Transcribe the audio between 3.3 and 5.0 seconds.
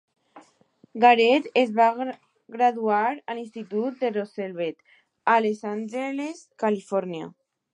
l'institut de Roosevelt,